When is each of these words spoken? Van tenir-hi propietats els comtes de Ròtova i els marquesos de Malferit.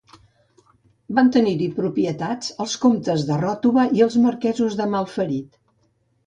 Van 1.17 1.27
tenir-hi 1.35 1.67
propietats 1.75 2.49
els 2.65 2.73
comtes 2.87 3.27
de 3.27 3.37
Ròtova 3.43 3.85
i 3.99 4.03
els 4.07 4.19
marquesos 4.25 4.81
de 4.81 4.89
Malferit. 4.97 5.63